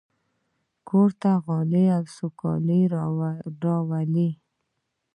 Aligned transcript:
کور 0.87 1.09
ته 1.21 1.31
غالۍ 1.45 1.85
سوکالي 2.15 2.81
راولي. 2.93 4.29